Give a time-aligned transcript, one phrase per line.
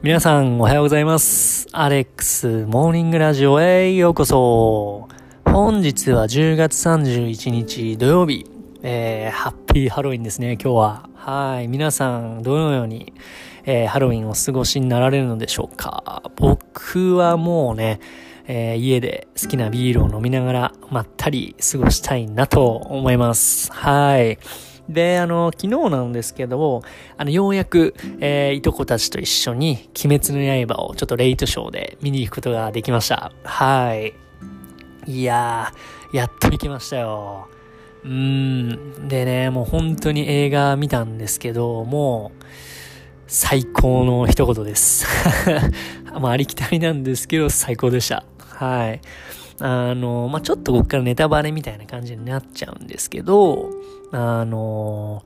[0.00, 1.66] 皆さんおはようございます。
[1.72, 5.08] アレックスモーニングラジオへようこそ。
[5.44, 8.46] 本日は10月31日土曜日。
[8.84, 11.08] えー、ハッピーハロウィンですね、今日は。
[11.16, 11.66] はい。
[11.66, 13.12] 皆さん、どのように、
[13.64, 16.22] えー、ハロウィンを過ごしになられるのでしょうか。
[16.36, 17.98] 僕はもうね、
[18.46, 23.72] えー、家で好きなビールを飲みながら、まったり過ごしたいなと思います。
[23.72, 24.38] はい。
[24.88, 26.82] で、あの、昨日なんですけど、
[27.16, 33.32] あの、ようやく、えー、いとこたちと一緒に、鬼滅の刃をちょっとレイトショーで見に行くことができました。
[33.44, 34.14] はい。
[35.06, 37.48] いやー、やっと行きましたよ。
[38.04, 39.08] うーん。
[39.08, 42.44] でね、もう本当に映画見たんですけど、もう、
[43.26, 45.06] 最高の一言です。
[46.18, 48.24] まあ、ありきたりなんですけど、最高でした。
[48.38, 49.00] はい。
[49.60, 53.70] あの、まあ、ちょっとここからネタバレみたいな感じになっちゃうんですけど、
[54.12, 55.24] あの、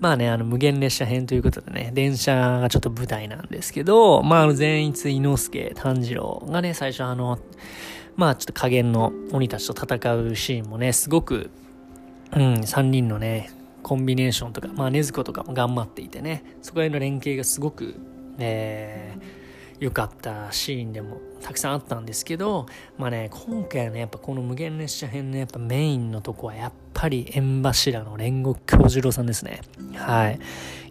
[0.00, 7.38] まあね、あの、無限列車編ということでね、電車がちょっと舞台なんですけど、まあ、あの、善逸伊之助炭治郎がね、最初あの、
[8.16, 11.50] まあ、ちょっと加減の鬼たちと戦うシーンもね、すごく、
[12.32, 13.50] うん、3人のね、
[13.82, 17.94] コンビネーションとか、まあ、禰豆子とかも頑張っていてね、そこへの連携がすごく、
[18.38, 19.43] えー、
[19.84, 22.64] 良かったシーンでもたくさんあったんですけど、
[22.96, 29.60] まあね、今回はね、やっぱこの無限列車編のやっぱメインのとこはやっぱり縁柱の煉獄京次郎さんですね。
[29.94, 30.40] はい。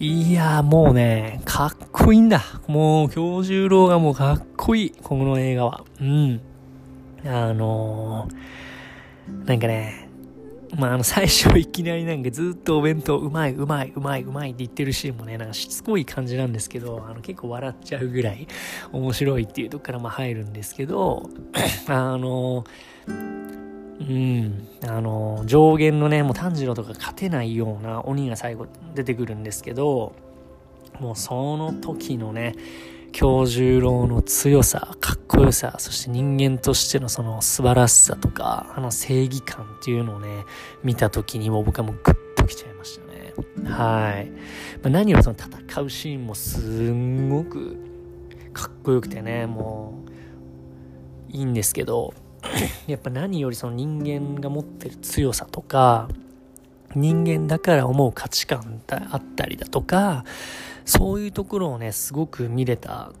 [0.00, 2.42] いやーもうね、かっこいいんだ。
[2.66, 4.90] もう京十郎がもうかっこいい。
[4.90, 5.84] この映画は。
[6.00, 6.40] うん。
[7.24, 10.09] あのー、なんかね、
[10.76, 18.46] まあ、あの、最初いきなりなんかずっとお弁当うまい、うまい、うまい、うまいって言ってるシーンもね、なんかしつこい感じなんですけど、あの、結構笑っちゃうぐらい
[18.92, 21.28] 面白いっていうとこからまあ入るんですけど、
[21.88, 22.64] あの、
[23.08, 30.14] うん、あの、上限のね、もう炭治郎とか勝てないような鬼が最後出てくるんですけど、
[31.00, 32.54] もうその時のね、
[33.12, 40.44] 京十郎の強さ、かっこよさ、そして人間としてのその素晴らしさとか、あの正義感っていうのをね、
[40.82, 43.70] 見た時にも僕はもうグッときちゃいましたね。
[43.70, 44.30] はい。
[44.30, 44.36] ま
[44.84, 47.76] あ、何よりその戦うシーンもすんごく
[48.52, 50.04] かっこよくてね、も
[51.28, 52.14] ういいんですけど、
[52.86, 56.08] やっぱ何よりその人間が持ってる強さとか、
[56.94, 60.24] 人間だから思う価値観であったりだとか、
[60.84, 63.12] そういうところをね、すごく見れた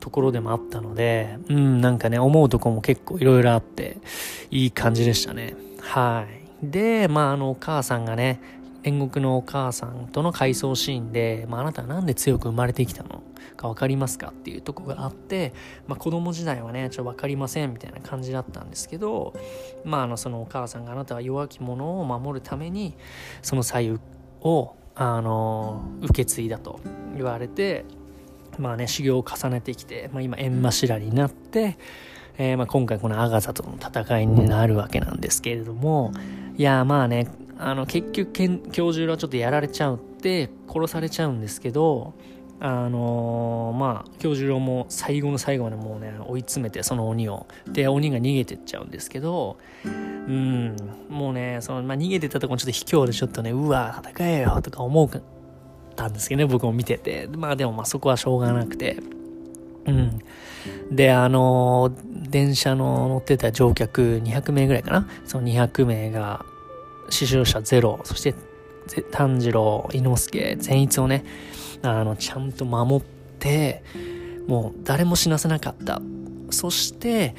[0.00, 3.98] ところでもあったので、うん、なんかね、思うとこも結構いろいろあって、
[4.50, 5.56] いい感じでしたね。
[5.80, 6.26] は
[6.62, 6.70] い。
[6.70, 8.40] で、まあ、あの、お母さんがね、
[8.84, 13.22] 煉獄のお母さんとの回想シーンで、まあ、あなたはなんで強く生まれてきたの？
[13.56, 14.28] か分かりますか？
[14.28, 15.54] っていうとこがあって、
[15.86, 19.32] まあ、子供時代はね、ちょっと分かりませんみたいな感じだったんですけど、
[19.84, 22.94] まあ、あの、そのお母さんがあなたは弱き者を守るために、
[23.42, 24.00] その左右
[24.42, 26.80] を、あの、受け継いだと
[27.14, 27.84] 言われて、
[28.58, 31.78] まあね、修行を重ねてきて、まあ今、縁柱になって、
[32.36, 36.12] えー、まあ今回このアガザとの戦いになるわけなんですけれども、
[36.56, 37.28] いや、まあね、
[37.58, 42.14] あの、結局、教授はちょっとやられちゃうって、殺されちゃうんですけど、
[42.60, 47.46] あのー、まあ、教授も最後の最後までもうね、追い詰めて、その鬼を。
[47.66, 50.76] で、鬼が逃げてっちゃうんですけど、うん、
[51.08, 55.22] もうね、その、まあ、逃げてたところちょっと卑怯でちょっとね、うわ、戦えよとか思う
[55.94, 57.28] たんですけどね、僕も見てて。
[57.36, 58.98] まあでもまあそこはしょうがなくて。
[59.86, 60.18] うん。
[60.90, 65.08] で、あのー、電車の乗ってた乗客200名ぐらいかな？
[65.26, 66.44] その200名が
[67.10, 68.00] 死傷者ゼロ。
[68.04, 68.34] そして、
[69.10, 71.24] 炭治郎、伊之助、善逸をね、
[71.82, 73.06] あの、ちゃんと守っ
[73.38, 73.82] て、
[74.46, 76.00] もう誰も死なせなかった。
[76.50, 77.34] そして、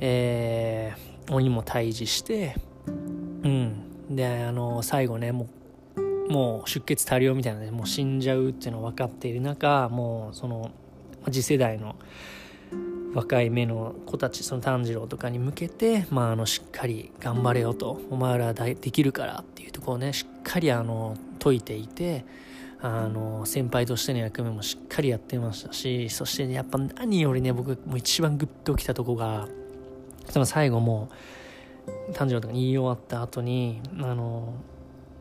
[0.00, 4.16] えー、鬼も退治して、うん。
[4.16, 5.48] で、あの、最後ね、も
[5.96, 10.70] う、もう出血多量みたいなね、もう死んじゃうっていうの分かっている中、もうその、
[11.30, 11.96] 次世代の
[13.14, 22.24] 若い目の子たち、その炭治郎とかに向けて、まあ、あの、しっかり頑張れよと、お前らできるからっていうところをね、しっかりあの、解いていて、
[22.80, 29.48] あの、先輩としての役目もしっかりやってましたし、そして、ね、やっぱ何よりね、僕もう一番グッときたとこが、
[30.28, 31.08] その最後も、
[32.14, 34.54] 炭治郎とかに言い終わった後に、あの、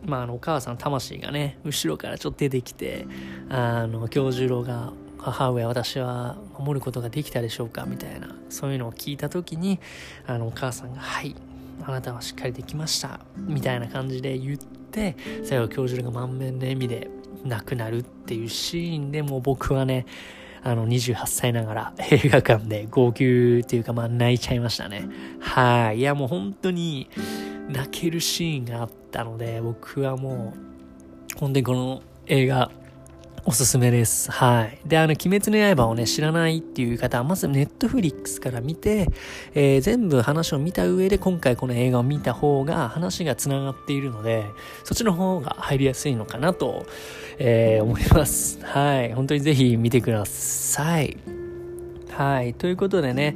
[0.05, 3.07] まあ、あのお母さん魂がね後ろからちょっと出てきて
[3.49, 4.91] あの京十郎が
[5.31, 9.79] 「母上私は守ることができたでしょうか?」みたいなそういうのを聞いた時に
[10.27, 11.35] あのお母さんが「はい
[11.85, 17.09] あなたはしっかりできました」みたいな感じで言って最後京十郎が満面の笑みで
[17.43, 20.05] 亡くなるっていうシーンでも僕はね
[20.65, 25.09] あの、28歳ながら映画館で号泣っていうか、まあ泣いちゃいましたね。
[25.41, 25.99] はい。
[25.99, 27.09] いや、もう本当に
[27.69, 32.71] 泣けるシーンがあったので、僕はもう、本当にこの映画、
[33.45, 34.31] おすすめです。
[34.31, 34.79] はい。
[34.85, 39.09] で、あの、鬼滅の刃をね、知らないっていう方は、まずネットフリックスから見て、
[39.53, 44.45] えー、全部話を見た上で、今回この映画を見た方が、話が繋がっているので、
[44.85, 46.85] そっちの方が入りやすいのかなと、
[47.37, 48.63] えー、思います。
[48.63, 49.13] はい。
[49.13, 51.17] 本当にぜひ見てください。
[52.11, 52.53] はい。
[52.53, 53.35] ということでね、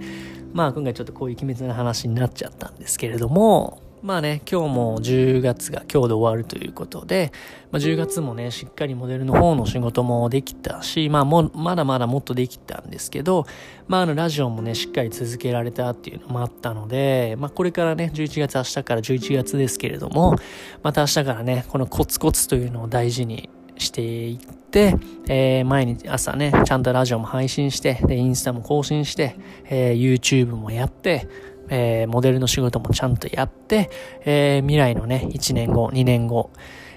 [0.53, 7.31] まあ今回ちょっとこういう鬼滅の話になっちゃったんですけれども、まあね、今日も10月が今日で終わるということで、
[7.71, 13.47] まあ、10月もね、しっかりモデルの方の仕事もできたし、まあも、まだまだもっとできたんですけど、
[13.87, 20.35] まああの、ラジオもね、しっかり続けられたっていうのもあったので、まあこれからね、11月、明日から11月ですけれども、
[20.83, 24.95] また明日からね、このコツコツというのを大事にしていって、
[25.27, 29.35] えー、毎日朝ね、ちゃんとラジオも配信して、で、インスタも更新して、
[29.65, 31.27] えー、YouTube もやって、
[31.69, 33.89] えー、モデルの仕事もちゃんとやって、
[34.25, 36.51] えー、未来のね、1年後、2年後、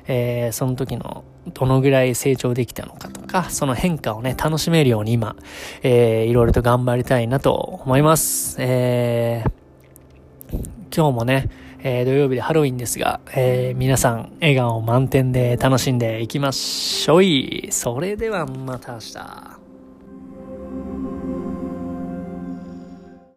[0.07, 5.37] えー、その時のどのぐらい成長できたのかとか、その変化をね、楽しめるように今、
[5.83, 8.57] えー、いろいろと頑張りたいなと思います。
[8.61, 10.57] えー、
[10.95, 11.49] 今日もね、
[11.83, 17.69] えー、土曜日でハロウィンですが、えー、皆さん笑顔満点で楽しんでいきましょい。
[17.71, 19.60] それではまた明日。